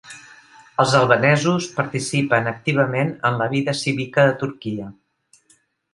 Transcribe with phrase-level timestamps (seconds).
[0.83, 4.93] Els albanesos participen activament en la vida cívica de Turquia.